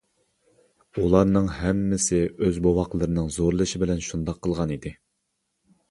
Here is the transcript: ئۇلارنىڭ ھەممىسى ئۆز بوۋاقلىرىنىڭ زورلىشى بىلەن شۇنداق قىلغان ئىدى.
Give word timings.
ئۇلارنىڭ 1.01 1.51
ھەممىسى 1.59 2.23
ئۆز 2.47 2.59
بوۋاقلىرىنىڭ 2.65 3.31
زورلىشى 3.39 3.85
بىلەن 3.87 4.05
شۇنداق 4.11 4.45
قىلغان 4.47 4.79
ئىدى. 4.79 4.99